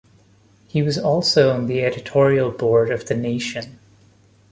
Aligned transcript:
He 0.67 0.81
was 0.81 0.97
also 0.97 1.53
on 1.53 1.67
the 1.67 1.83
editorial 1.83 2.49
board 2.49 2.89
of 2.89 3.05
"The 3.05 3.15
Nation". 3.15 3.77